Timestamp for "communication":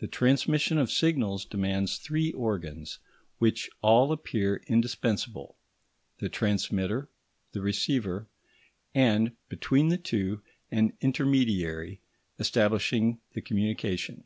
13.40-14.24